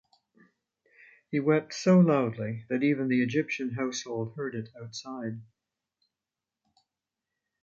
[1.29, 5.41] He wept so loudly that even the Egyptian household heard it outside.